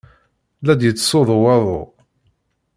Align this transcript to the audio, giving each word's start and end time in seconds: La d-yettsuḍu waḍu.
La 0.63 0.73
d-yettsuḍu 0.79 1.37
waḍu. 1.41 1.81